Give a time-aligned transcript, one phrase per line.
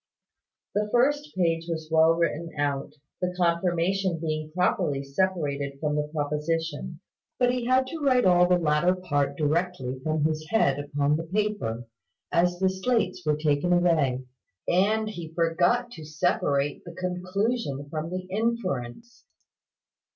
[0.73, 6.99] The first page was well written out, the Confirmation being properly separated from the Proposition:
[7.37, 11.25] but he had to write all the latter part directly from his head upon the
[11.25, 11.85] paper,
[12.31, 14.23] as the slates were taken away;
[14.67, 19.25] and he forgot to separate the Conclusion from the Inference.